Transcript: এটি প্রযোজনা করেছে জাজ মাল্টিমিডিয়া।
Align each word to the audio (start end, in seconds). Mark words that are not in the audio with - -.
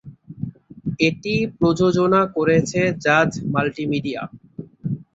এটি 0.99 1.35
প্রযোজনা 1.59 2.21
করেছে 2.35 2.79
জাজ 3.05 3.29
মাল্টিমিডিয়া। 3.53 4.21